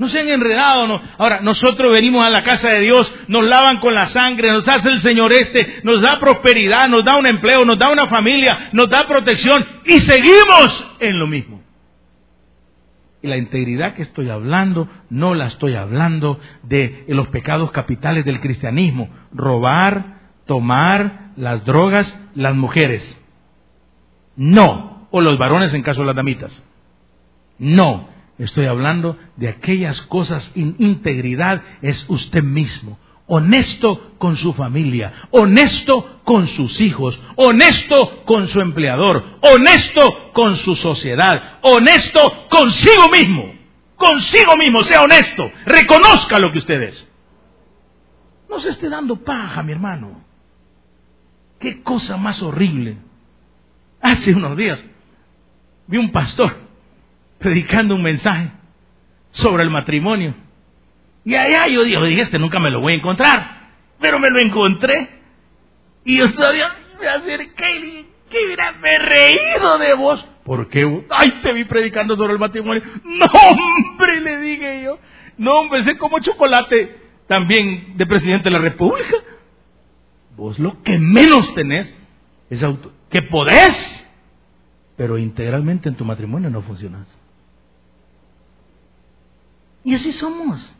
[0.00, 0.98] No se han enredado.
[1.18, 4.88] Ahora, nosotros venimos a la casa de Dios, nos lavan con la sangre, nos hace
[4.88, 8.88] el Señor este, nos da prosperidad, nos da un empleo, nos da una familia, nos
[8.88, 11.62] da protección y seguimos en lo mismo.
[13.20, 18.40] Y la integridad que estoy hablando, no la estoy hablando de los pecados capitales del
[18.40, 19.10] cristianismo.
[19.34, 23.20] Robar, tomar, las drogas, las mujeres.
[24.34, 25.08] No.
[25.10, 26.64] O los varones en caso de las damitas.
[27.58, 28.08] No.
[28.40, 36.48] Estoy hablando de aquellas cosas, integridad es usted mismo, honesto con su familia, honesto con
[36.48, 43.52] sus hijos, honesto con su empleador, honesto con su sociedad, honesto consigo mismo,
[43.94, 47.08] consigo mismo, sea honesto, reconozca lo que usted es.
[48.48, 50.24] No se esté dando paja, mi hermano.
[51.58, 52.96] Qué cosa más horrible.
[54.00, 54.80] Hace unos días
[55.86, 56.69] vi un pastor
[57.40, 58.52] predicando un mensaje
[59.32, 60.34] sobre el matrimonio.
[61.24, 63.60] Y allá yo dije, este nunca me lo voy a encontrar.
[63.98, 65.08] Pero me lo encontré.
[66.04, 66.68] Y yo todavía
[67.00, 68.38] me acerqué y dije, ¿qué
[68.80, 70.24] me he reído de vos?
[70.44, 71.04] ¿Por qué?
[71.10, 72.82] Ay, te vi predicando sobre el matrimonio.
[73.04, 74.98] No, hombre, le dije yo.
[75.36, 79.16] No, hombre, sé como chocolate también de presidente de la República.
[80.36, 81.94] Vos lo que menos tenés
[82.48, 84.06] es auto que podés,
[84.96, 87.06] pero integralmente en tu matrimonio no funcionas.
[89.84, 90.74] Y así somos.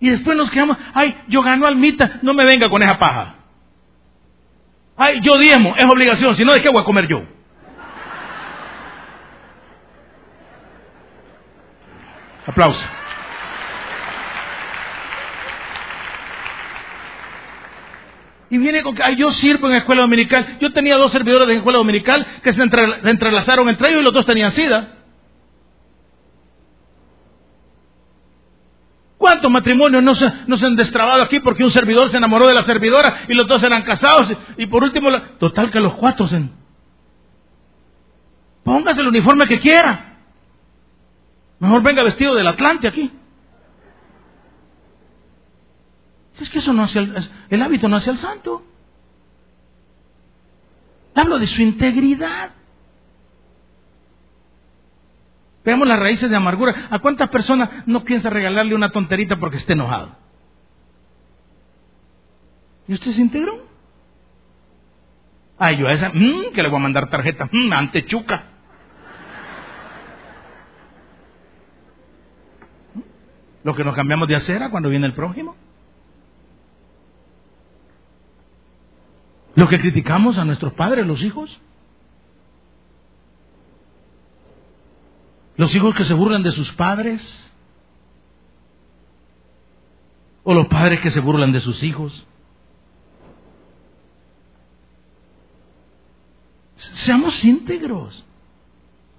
[0.00, 3.36] Y después nos quedamos, ay, yo gano almita, no me venga con esa paja.
[4.96, 7.22] Ay, yo diezmo, es obligación, si no, ¿de qué voy a comer yo?
[12.46, 12.84] Aplauso.
[18.50, 20.58] Y viene con que, ay, yo sirvo en la escuela dominical.
[20.60, 24.26] Yo tenía dos servidores de escuela dominical que se entrelazaron entre ellos y los dos
[24.26, 25.01] tenían sida.
[29.42, 32.54] ¿Cuántos matrimonios no se, no se han destrabado aquí porque un servidor se enamoró de
[32.54, 34.32] la servidora y los dos eran casados?
[34.56, 35.08] Y por último,
[35.40, 36.48] total que los cuatro se...
[38.62, 40.20] Póngase el uniforme que quiera.
[41.58, 43.10] Mejor venga vestido del Atlante aquí.
[46.38, 48.62] Es que eso no hace el, hábito no hace el santo.
[51.16, 52.52] Hablo de su integridad.
[55.64, 56.88] Veamos las raíces de amargura.
[56.90, 60.16] ¿A cuántas personas no piensa regalarle una tonterita porque esté enojado?
[62.88, 63.60] ¿Y usted se integró?
[65.58, 68.44] Ay, yo a esa, mmm, que le voy a mandar tarjeta, mmm, ante chuca.
[73.62, 75.54] Lo que nos cambiamos de acera cuando viene el prójimo.
[79.54, 81.60] Lo que criticamos a nuestros padres, los hijos.
[85.62, 87.22] Los hijos que se burlan de sus padres.
[90.42, 92.26] O los padres que se burlan de sus hijos.
[96.74, 98.24] Seamos íntegros.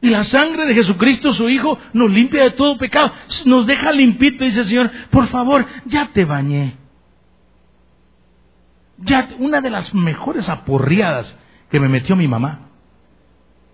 [0.01, 3.13] Y la sangre de Jesucristo, su Hijo, nos limpia de todo pecado.
[3.45, 4.91] Nos deja limpito, dice el Señor.
[5.11, 6.75] Por favor, ya te bañé.
[8.97, 12.67] Ya, una de las mejores aporreadas que me metió mi mamá.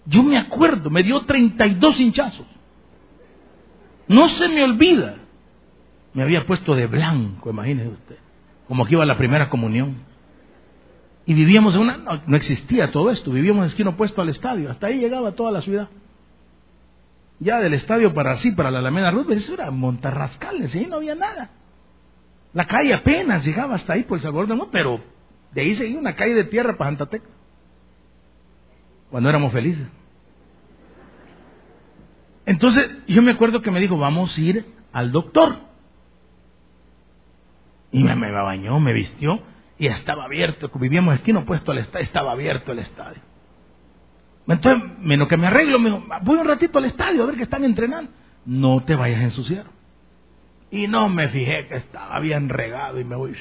[0.06, 2.59] Yo me acuerdo, me dio 32 hinchazos.
[4.10, 5.15] No se me olvida.
[6.13, 8.17] Me había puesto de blanco, imagínese usted.
[8.67, 9.98] Como que iba a la primera comunión.
[11.26, 11.98] Y vivíamos en una.
[11.98, 13.32] No, existía todo esto.
[13.32, 14.72] Vivíamos en esquina opuesto al estadio.
[14.72, 15.89] Hasta ahí llegaba toda la ciudad.
[17.39, 21.15] Ya del estadio para así, para la Alameda Ruth, eso era Montarrascales, ahí no había
[21.15, 21.52] nada.
[22.54, 25.00] La calle apenas llegaba hasta ahí por el Salvador de Mundo, pero
[25.54, 27.24] de ahí seguía una calle de tierra para Jantatec.
[29.10, 29.88] Cuando éramos felices.
[32.50, 35.56] Entonces yo me acuerdo que me dijo, vamos a ir al doctor.
[37.92, 39.40] Y me, me bañó, me vistió
[39.78, 40.72] y estaba abierto.
[40.74, 43.21] Vivíamos esquina opuesto al estadio, estaba abierto el estadio.
[44.48, 47.44] Entonces, menos que me arreglo, me dijo, voy un ratito al estadio a ver que
[47.44, 48.12] están entrenando.
[48.46, 49.65] No te vayas a ensuciar.
[50.71, 53.36] Y no me fijé que estaba bien regado y me voy.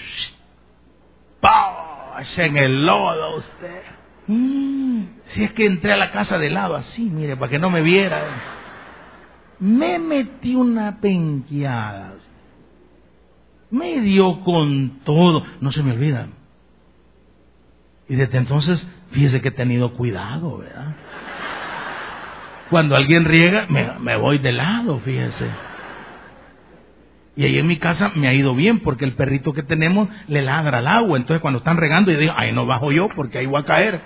[1.40, 2.20] ¡Pah!
[2.36, 3.82] En el lodo usted.
[4.26, 7.70] Mm, si es que entré a la casa de lado así, mire, para que no
[7.70, 8.57] me viera
[9.60, 12.14] me metí una penqueada.
[13.70, 15.44] Me dio con todo.
[15.60, 16.28] No se me olvida.
[18.08, 20.96] Y desde entonces, fíjese que he tenido cuidado, ¿verdad?
[22.70, 25.46] Cuando alguien riega, me, me voy de lado, fíjese.
[27.36, 30.42] Y ahí en mi casa me ha ido bien porque el perrito que tenemos le
[30.42, 31.16] ladra al agua.
[31.16, 34.00] Entonces cuando están regando yo digo, ay, no bajo yo porque ahí voy a caer.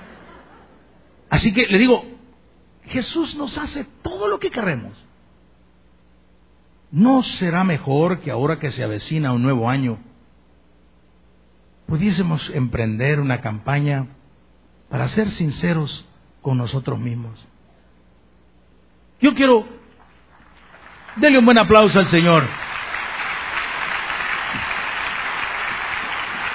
[1.31, 2.05] Así que le digo,
[2.89, 4.93] Jesús nos hace todo lo que queremos.
[6.93, 9.99] ¿No será mejor que ahora que se avecina un nuevo año,
[11.87, 14.09] pudiésemos emprender una campaña
[14.91, 16.07] para ser sinceros
[16.43, 17.49] con nosotros mismos?
[19.23, 19.67] Yo quiero,
[21.17, 22.47] denle un buen aplauso al Señor.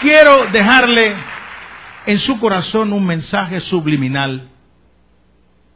[0.01, 1.15] Quiero dejarle
[2.05, 4.51] en su corazón un mensaje subliminal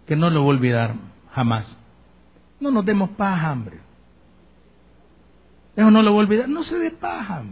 [0.05, 0.93] que no lo voy a olvidar
[1.33, 1.65] jamás.
[2.59, 3.90] No nos demos paja, hambre.
[5.81, 6.47] Eso no lo voy a olvidar.
[6.47, 7.43] No se dé paja.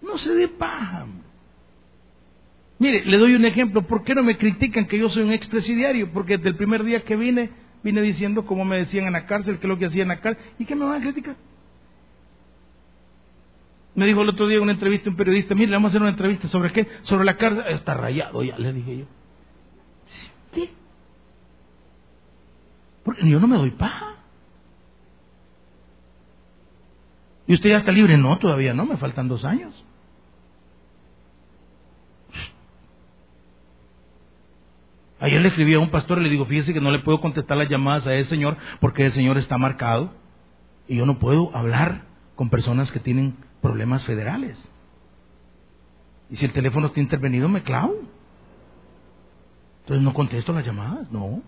[0.00, 1.04] No se dé paja.
[2.78, 3.82] Mire, le doy un ejemplo.
[3.82, 6.12] ¿Por qué no me critican que yo soy un expresidiario?
[6.12, 7.50] Porque desde el primer día que vine,
[7.82, 10.20] vine diciendo como me decían en la cárcel, que es lo que hacía en la
[10.20, 10.44] cárcel.
[10.60, 11.34] ¿Y qué me van a criticar?
[13.96, 16.10] Me dijo el otro día en una entrevista un periodista, mire, vamos a hacer una
[16.10, 17.64] entrevista sobre qué, sobre la cárcel.
[17.70, 19.04] Está rayado ya, le dije yo.
[20.52, 20.70] ¿Qué?
[23.02, 24.15] Porque yo no me doy paja.
[27.46, 28.16] ¿Y usted ya está libre?
[28.16, 29.84] No, todavía no, me faltan dos años.
[35.18, 37.56] Ayer le escribí a un pastor y le digo, fíjese que no le puedo contestar
[37.56, 40.12] las llamadas a ese señor porque el señor está marcado
[40.88, 42.02] y yo no puedo hablar
[42.34, 44.56] con personas que tienen problemas federales.
[46.28, 47.94] Y si el teléfono está intervenido, me clavo.
[49.80, 51.42] Entonces no contesto las llamadas, no.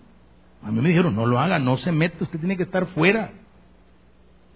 [0.63, 3.31] A mí me dijeron, no lo haga, no se mete, usted tiene que estar fuera.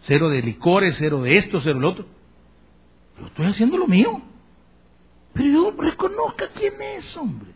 [0.03, 2.05] Cero de licores, cero de esto, cero de lo otro.
[3.19, 4.21] Yo estoy haciendo lo mío.
[5.33, 7.51] Pero yo reconozca quién es, hombre.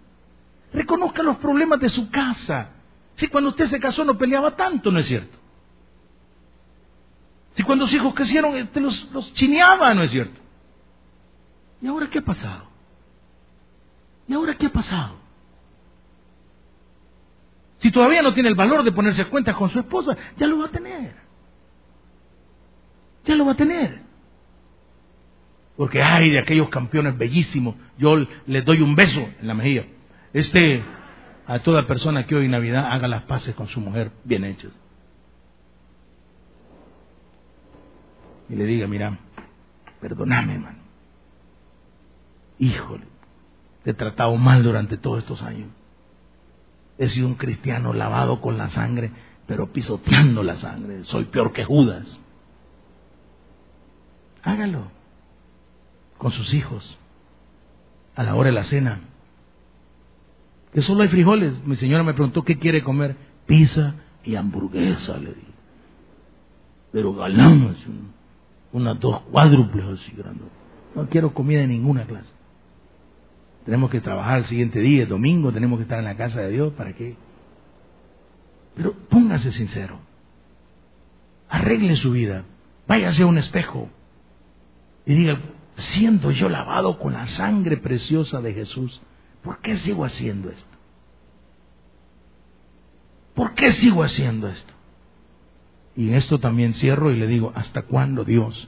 [0.73, 2.69] Reconozca los problemas de su casa.
[3.15, 5.37] Si cuando usted se casó no peleaba tanto, ¿no es cierto?
[7.55, 10.39] Si cuando los hijos crecieron, este, los, los chineaba, ¿no es cierto?
[11.81, 12.65] ¿Y ahora qué ha pasado?
[14.27, 15.15] ¿Y ahora qué ha pasado?
[17.79, 20.59] Si todavía no tiene el valor de ponerse a cuenta con su esposa, ya lo
[20.59, 21.26] va a tener.
[23.27, 23.99] Ya lo va a tener.
[25.75, 28.15] Porque hay de aquellos campeones bellísimos, yo
[28.47, 29.85] les doy un beso en la mejilla.
[30.33, 30.81] Este,
[31.45, 34.73] a toda persona que hoy en Navidad haga las paces con su mujer bien hechas.
[38.49, 39.17] y le diga, mira,
[39.99, 40.79] perdóname, hermano.
[42.59, 43.05] Híjole,
[43.83, 45.69] te he tratado mal durante todos estos años.
[46.97, 49.11] He sido un cristiano lavado con la sangre,
[49.45, 51.03] pero pisoteando la sangre.
[51.05, 52.19] Soy peor que Judas.
[54.47, 54.83] Hágalo
[56.17, 56.97] con sus hijos
[58.15, 59.01] a la hora de la cena.
[60.71, 61.61] Que solo hay frijoles.
[61.65, 63.17] Mi señora me preguntó qué quiere comer.
[63.45, 65.51] Pizza y hamburguesa, le dije.
[66.93, 67.75] Pero galán,
[68.71, 70.47] unas dos cuádruples así grandes.
[70.95, 72.31] No quiero comida de ninguna clase.
[73.65, 76.71] Tenemos que trabajar el siguiente día, domingo, tenemos que estar en la casa de Dios,
[76.71, 77.17] ¿para qué?
[78.75, 79.99] Pero póngase sincero.
[81.49, 82.45] Arregle su vida.
[82.87, 83.89] Váyase a un espejo
[85.07, 85.39] y diga,
[85.77, 89.01] siendo yo lavado con la sangre preciosa de Jesús,
[89.41, 90.77] ¿por qué sigo haciendo esto?
[93.33, 94.73] ¿Por qué sigo haciendo esto?
[95.95, 98.67] Y en esto también cierro y le digo, ¿hasta cuándo Dios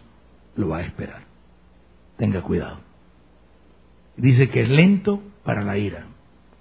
[0.56, 1.24] lo va a esperar?
[2.18, 2.80] Tenga cuidado.
[4.16, 6.06] Dice que es lento para la ira,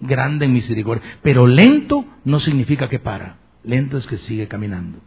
[0.00, 4.98] grande en misericordia, pero lento no significa que para, lento es que sigue caminando.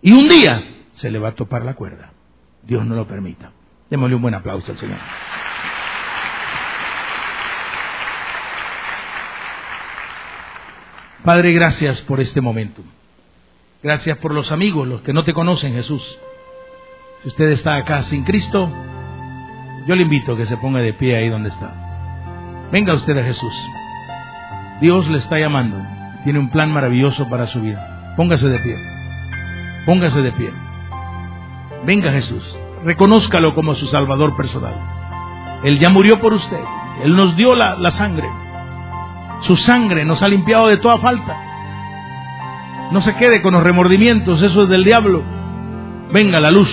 [0.00, 0.64] Y un día
[0.94, 2.12] se le va a topar la cuerda.
[2.62, 3.52] Dios no lo permita.
[3.90, 4.98] Démosle un buen aplauso al Señor.
[11.24, 12.82] Padre, gracias por este momento.
[13.82, 16.02] Gracias por los amigos, los que no te conocen, Jesús.
[17.22, 18.70] Si usted está acá sin Cristo,
[19.86, 22.68] yo le invito a que se ponga de pie ahí donde está.
[22.72, 23.54] Venga usted a Jesús.
[24.80, 25.80] Dios le está llamando.
[26.24, 28.14] Tiene un plan maravilloso para su vida.
[28.16, 28.76] Póngase de pie.
[29.84, 30.52] Póngase de pie.
[31.84, 32.58] Venga Jesús.
[32.86, 34.74] Reconózcalo como su Salvador personal.
[35.64, 36.60] Él ya murió por usted.
[37.02, 38.28] Él nos dio la, la sangre.
[39.40, 41.36] Su sangre nos ha limpiado de toda falta.
[42.92, 45.24] No se quede con los remordimientos, eso es del diablo.
[46.12, 46.70] Venga la luz.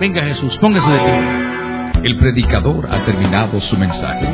[0.00, 1.46] Venga Jesús, póngase de pie.
[2.02, 4.26] El predicador ha terminado su mensaje.